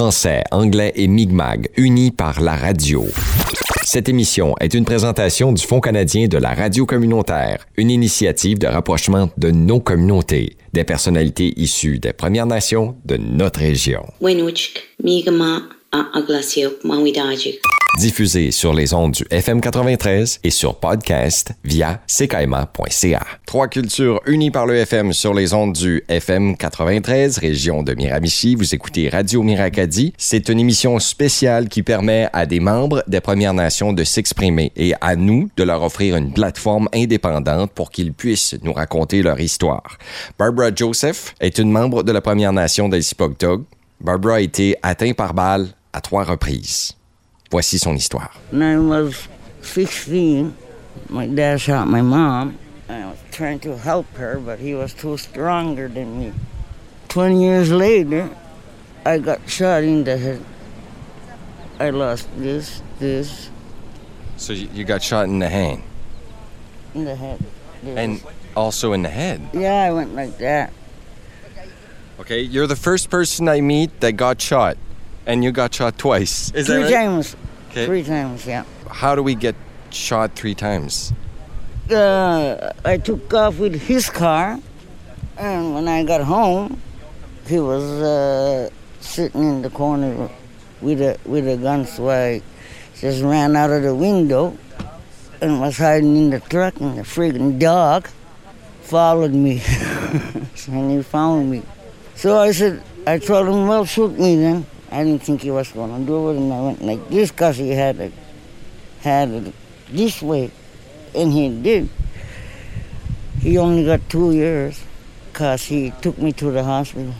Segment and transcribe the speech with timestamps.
[0.00, 3.04] français, anglais et Mi'kmaq, unis par la radio.
[3.84, 8.66] Cette émission est une présentation du Fonds canadien de la radio communautaire, une initiative de
[8.66, 14.06] rapprochement de nos communautés, des personnalités issues des Premières Nations de notre région.
[17.98, 23.26] Diffusée sur les ondes du FM 93 et sur podcast via ckaima.ca.
[23.46, 28.54] Trois cultures unies par le FM sur les ondes du FM 93, région de Miramichi.
[28.54, 30.14] Vous écoutez Radio Miracadi.
[30.16, 34.94] C'est une émission spéciale qui permet à des membres des Premières Nations de s'exprimer et
[35.00, 39.98] à nous de leur offrir une plateforme indépendante pour qu'ils puissent nous raconter leur histoire.
[40.38, 43.64] Barbara Joseph est une membre de la Première Nation d'Elsipogtog.
[44.00, 46.94] Barbara a été atteinte par balle à trois reprises.
[47.50, 48.30] Voici son histoire.
[48.50, 49.28] When I was
[49.62, 50.56] 16,
[51.08, 52.58] my dad shot my mom.
[52.88, 56.32] I was trying to help her, but he was too stronger than me.
[57.08, 58.30] 20 years later,
[59.04, 60.44] I got shot in the head.
[61.80, 63.48] I lost this, this,
[64.36, 65.82] So you got shot in the hand
[66.94, 67.38] in the head.
[67.84, 68.22] And
[68.54, 69.40] also in the head.
[69.54, 70.72] yeah, I went like that.
[72.20, 74.76] Okay, you're the first person I meet that got shot,
[75.26, 76.50] and you got shot twice.
[76.52, 76.92] Is Three that right?
[76.92, 77.36] times.
[77.70, 77.86] Okay.
[77.86, 78.64] Three times, yeah.
[78.90, 79.54] How do we get
[79.90, 81.12] shot three times?
[81.92, 84.58] uh, I took off with his car,
[85.36, 86.80] and when I got home,
[87.46, 90.28] he was uh, sitting in the corner
[90.80, 91.86] with a with a gun.
[91.86, 92.42] So I
[92.98, 94.56] just ran out of the window
[95.40, 98.08] and was hiding in the truck, and the friggin' dog
[98.82, 99.62] followed me,
[100.68, 101.62] and he found me.
[102.14, 104.66] So I said, I told him, well, shoot me then.
[104.90, 107.70] I didn't think he was gonna do it, and I went like this because he
[107.70, 108.12] had it,
[109.00, 109.54] had it
[109.88, 110.50] this way
[111.14, 111.88] and he did.
[113.40, 114.82] He only got two years
[115.32, 117.14] because he took me to the hospital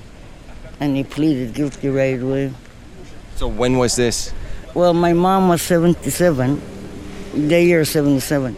[0.79, 2.53] and he pleaded guilty right away.
[3.37, 4.33] So when was this?
[4.75, 6.61] Well, my mom was 77,
[7.35, 8.57] the year 77,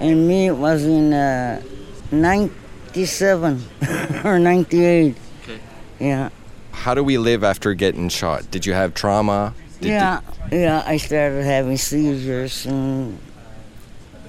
[0.00, 1.62] and me was in uh,
[2.10, 3.62] 97
[4.24, 5.16] or 98.
[5.42, 5.60] Okay.
[5.98, 6.30] Yeah.
[6.78, 8.50] How do we live after getting shot?
[8.50, 9.52] Did you have trauma?
[9.80, 13.18] Did yeah, yeah, I started having seizures and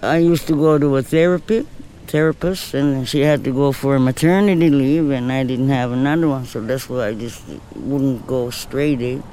[0.01, 1.65] I used to go to a therapy
[2.07, 6.27] therapist and she had to go for a maternity leave and I didn't have another
[6.27, 7.43] one so that's why I just
[7.75, 9.23] wouldn't go straight in.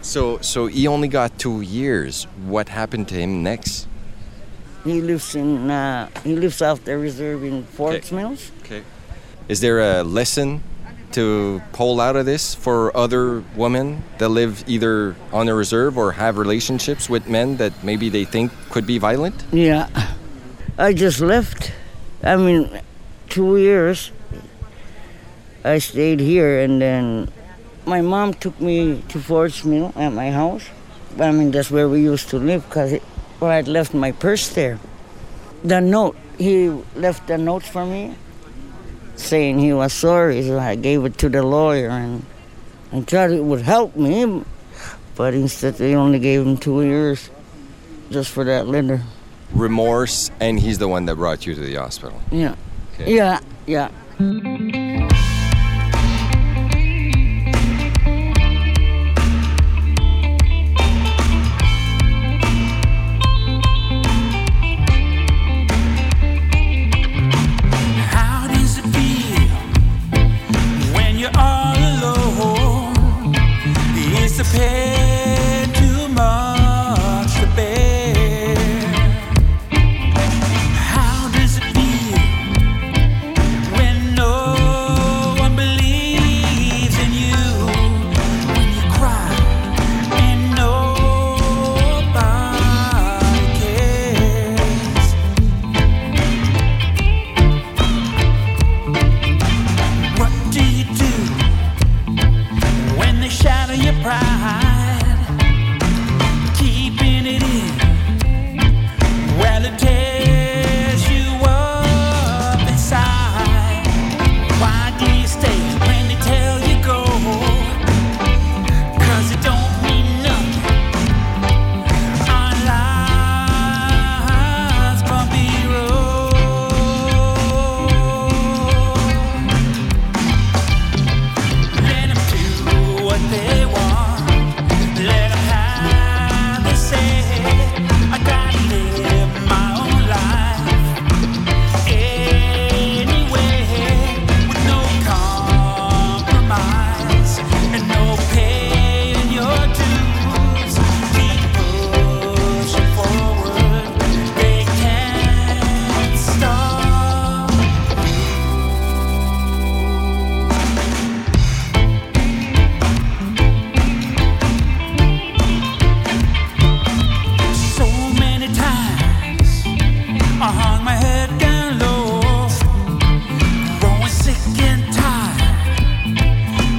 [0.00, 2.24] So so he only got two years.
[2.46, 3.88] What happened to him next?
[4.84, 8.50] He lives in uh, he lives off the reserve in Ford's Mills.
[8.62, 8.82] Okay.
[9.48, 10.62] Is there a lesson
[11.14, 16.12] to pull out of this for other women that live either on the reserve or
[16.12, 19.44] have relationships with men that maybe they think could be violent?
[19.52, 19.88] Yeah.
[20.78, 21.72] I just left.
[22.22, 22.80] I mean,
[23.28, 24.12] two years.
[25.64, 27.30] I stayed here, and then
[27.86, 30.64] my mom took me to Ford's Mill at my house.
[31.20, 32.98] I mean, that's where we used to live because
[33.38, 34.78] well, I'd left my purse there.
[35.62, 38.16] The note, he left the note for me
[39.16, 42.24] saying he was sorry, so I gave it to the lawyer and
[42.92, 44.44] I thought it would help me,
[45.14, 47.30] but instead they only gave him two years
[48.10, 49.00] just for that letter.
[49.52, 52.20] Remorse, and he's the one that brought you to the hospital.
[52.30, 52.54] Yeah.
[52.94, 53.14] Okay.
[53.14, 53.90] Yeah, yeah.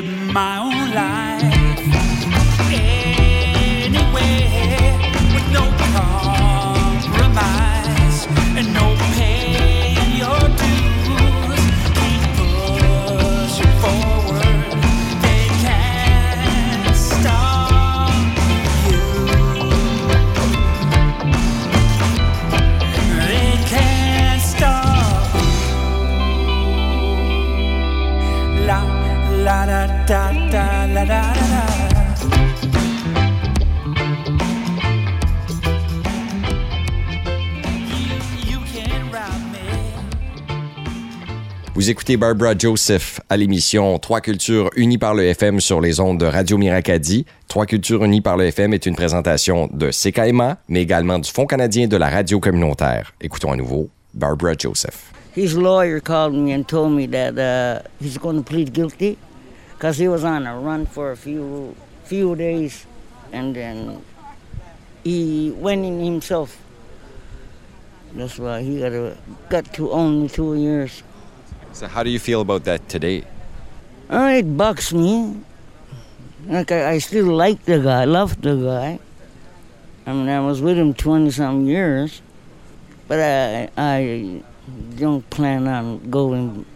[0.00, 1.61] my own life.
[29.44, 31.64] La da da da la da da da.
[38.00, 38.18] You,
[38.50, 39.58] you can rob me.
[41.74, 46.18] Vous écoutez Barbara Joseph à l'émission Trois cultures unies par le FM sur les ondes
[46.20, 47.26] de Radio Miracadie.
[47.48, 51.46] Trois cultures unies par le FM est une présentation de CKMA, mais également du Fonds
[51.46, 53.12] canadien de la radio communautaire.
[53.20, 55.10] Écoutons à nouveau Barbara Joseph.
[55.34, 59.16] His lawyer called me and told me that uh, he's going to plead guilty
[59.82, 61.74] because he was on a run for a few
[62.04, 62.86] few days,
[63.32, 63.98] and then
[65.02, 66.54] he went in himself.
[68.14, 69.18] That's why he got a,
[69.50, 71.02] got to only two years.
[71.72, 73.24] So how do you feel about that today?
[74.08, 75.42] Uh, it bugs me.
[76.46, 79.00] Like I, I still like the guy, love the guy.
[80.06, 82.22] I mean, I was with him twenty some years,
[83.08, 84.42] but I I
[84.94, 86.66] don't plan on going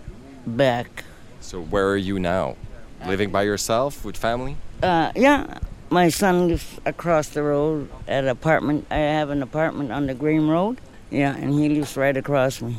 [0.45, 1.05] back.
[1.39, 2.57] So where are you now?
[3.05, 4.57] Living by yourself with family?
[4.83, 5.59] Uh, yeah,
[5.91, 8.87] my son lives across the road at an apartment.
[8.91, 10.81] I have an apartment on the Green Road.
[11.11, 12.77] Yeah, and he lives right across me.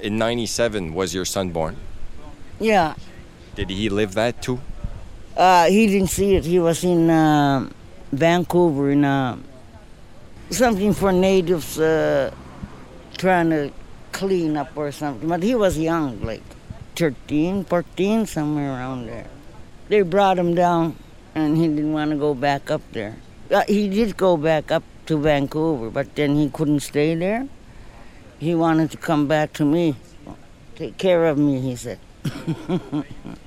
[0.00, 1.76] In 97 was your son born?
[2.58, 2.94] Yeah,
[3.54, 4.60] Did he live that too?
[5.36, 6.44] uh, he didn't see it.
[6.44, 7.68] He was in uh,
[8.12, 9.36] Vancouver in uh,
[10.50, 12.32] something for natives uh,
[13.18, 13.70] trying to
[14.12, 15.28] clean up or something.
[15.28, 16.42] But he was young, like
[16.96, 19.26] 13, 14, somewhere around there.
[19.88, 20.96] They brought him down,
[21.34, 23.16] and he didn't want to go back up there.
[23.50, 27.46] Uh, he did go back up to Vancouver, but then he couldn't stay there.
[28.38, 29.96] He wanted to come back to me,
[30.76, 31.98] take care of me, he said.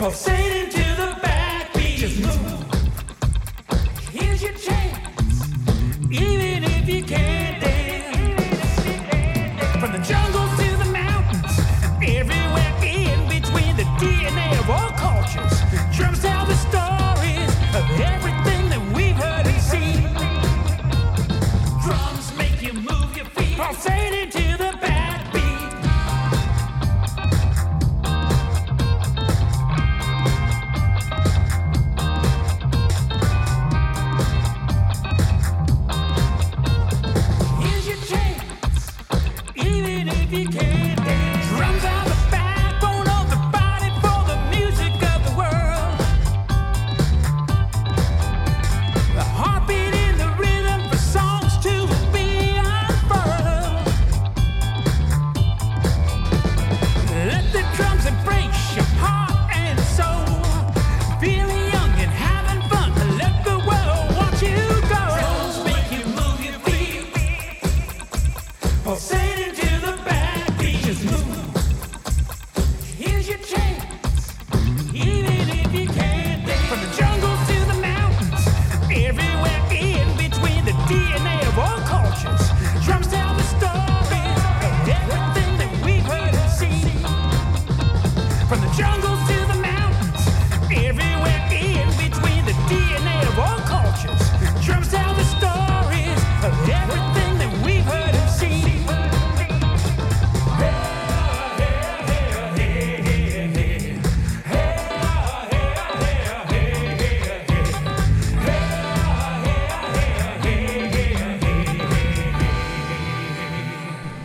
[0.00, 0.49] To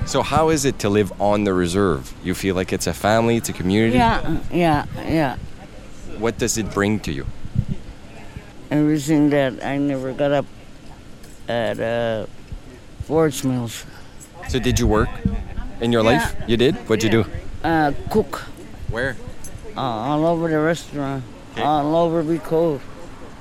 [0.06, 2.14] So how is it to live on the reserve?
[2.24, 3.98] You feel like it's a family, it's a community?
[3.98, 5.38] Yeah, yeah, yeah.
[6.20, 7.26] What does it bring to you?
[8.72, 10.46] Everything that I never got up
[11.48, 12.26] at uh,
[13.06, 13.86] Ford's Mills.
[14.48, 15.10] So did you work
[15.82, 16.36] in your life?
[16.48, 16.76] You did?
[16.88, 17.26] What'd you do?
[17.64, 18.44] Uh, cook
[18.92, 19.16] Where?
[19.76, 21.24] uh, all over the restaurant,
[21.58, 22.80] all over because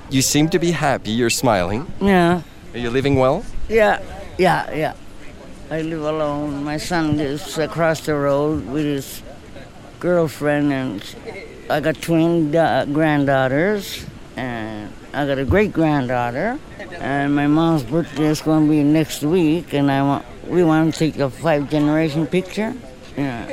[0.09, 1.85] You seem to be happy, you're smiling.
[2.01, 2.41] yeah,
[2.73, 3.45] Are you living well?
[3.69, 4.01] yeah,
[4.37, 4.93] yeah, yeah.
[5.69, 6.63] I live alone.
[6.63, 9.21] My son lives across the road with his
[9.99, 11.01] girlfriend, and
[11.69, 14.05] I got twin da- granddaughters,
[14.37, 16.59] and I got a great granddaughter.
[16.99, 20.93] And my mom's birthday is going to be next week, and I want we want
[20.93, 22.73] to take a five generation picture.
[23.17, 23.45] Yeah.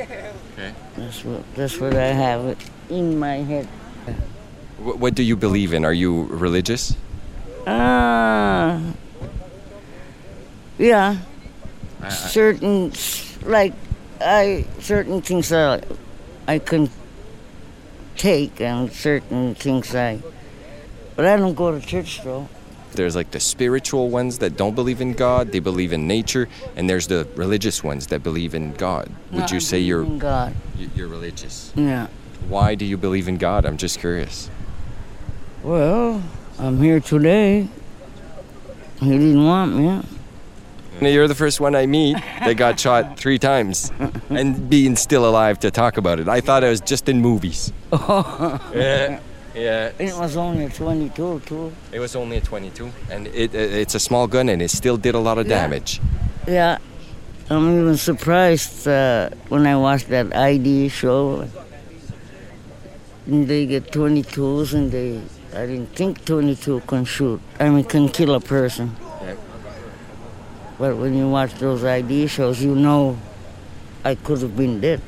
[0.53, 0.73] Okay.
[0.95, 2.55] That's what that's what I have
[2.89, 3.65] in my head.
[4.77, 5.83] Wh- What do you believe in?
[5.83, 6.95] Are you religious?
[7.65, 8.79] Ah.
[10.77, 11.17] yeah.
[12.09, 12.91] Certain
[13.45, 13.73] like
[14.21, 15.85] I certain things that
[16.47, 16.89] I can
[18.15, 20.19] take and certain things I
[21.15, 22.47] but I don't go to church though.
[22.93, 26.87] There's like the spiritual ones that don't believe in God, they believe in nature, and
[26.87, 29.09] there's the religious ones that believe in God.
[29.31, 30.53] Would No, you I say you're in God?
[30.95, 31.71] you're religious?
[31.75, 32.07] Yeah.
[32.47, 33.65] Why do you believe in God?
[33.65, 34.49] I'm just curious.
[35.63, 36.21] Well,
[36.59, 37.67] I'm here today.
[38.99, 40.01] He didn't want me.
[41.05, 43.91] You're the first one I meet that got shot three times
[44.29, 46.27] and being still alive to talk about it.
[46.27, 47.71] I thought it was just in movies.
[47.91, 49.19] yeah,
[49.55, 49.91] yeah.
[49.99, 51.71] It was only a 22 too.
[51.91, 54.97] It was only a 22, and it, it it's a small gun, and it still
[54.97, 55.61] did a lot of Yeah.
[55.61, 55.99] damage.
[56.47, 56.77] Yeah.
[57.49, 61.45] I'm even surprised uh, when I watched that ID show.
[63.27, 65.21] And they get 22s and they,
[65.53, 67.39] I didn't think 22 can shoot.
[67.59, 68.95] I mean, can kill a person.
[70.77, 73.17] But when you watch those ID shows, you know
[74.03, 75.01] I could have been dead.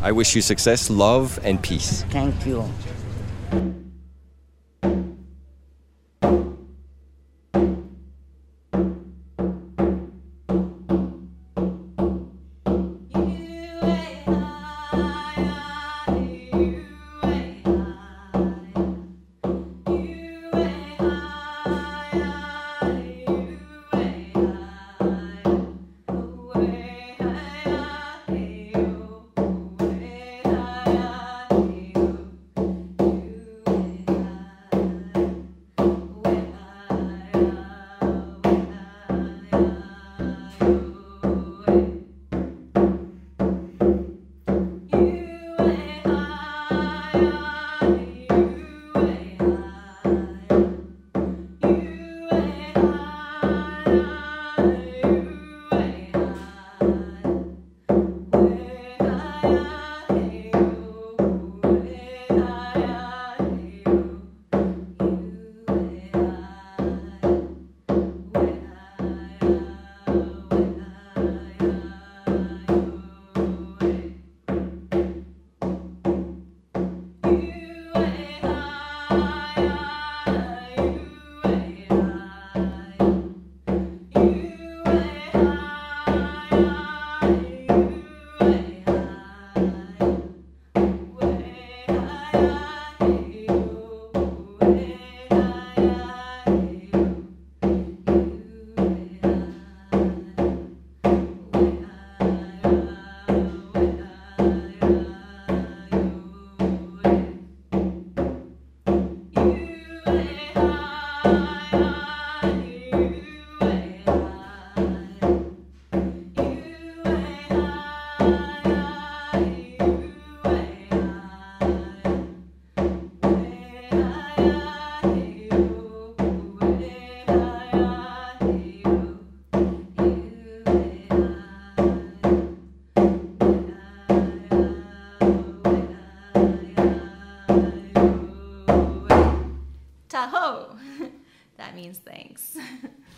[0.00, 2.04] I wish you success, love, and peace.
[2.10, 2.64] Thank you.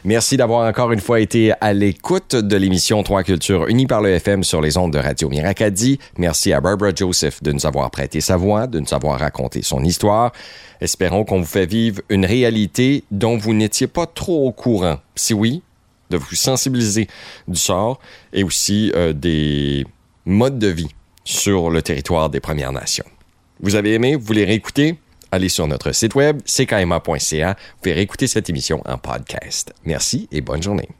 [0.04, 4.10] Merci d'avoir encore une fois été à l'écoute de l'émission Trois Cultures unie par le
[4.10, 6.00] FM sur les ondes de Radio Miracadie.
[6.18, 9.84] Merci à Barbara Joseph de nous avoir prêté sa voix, de nous avoir raconté son
[9.84, 10.32] histoire.
[10.80, 14.98] Espérons qu'on vous fait vivre une réalité dont vous n'étiez pas trop au courant.
[15.14, 15.62] Si oui,
[16.10, 17.06] de vous sensibiliser
[17.46, 18.00] du sort
[18.32, 19.86] et aussi euh, des
[20.26, 20.90] modes de vie
[21.22, 23.06] sur le territoire des Premières Nations.
[23.60, 24.16] Vous avez aimé?
[24.16, 24.96] Vous voulez réécouter?
[25.32, 27.56] Allez sur notre site web, ckma.ca.
[27.82, 29.72] Vous réécouter cette émission en podcast.
[29.84, 30.90] Merci et bonne journée.